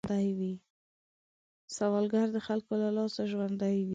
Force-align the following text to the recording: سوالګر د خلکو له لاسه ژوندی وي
سوالګر 1.75 2.27
د 2.33 2.37
خلکو 2.47 2.73
له 2.83 2.89
لاسه 2.97 3.21
ژوندی 3.31 3.75
وي 3.85 3.89